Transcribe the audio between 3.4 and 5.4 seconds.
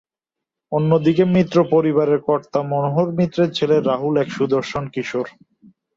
ছেলে রাহুল এক সুদর্শন কিশোর।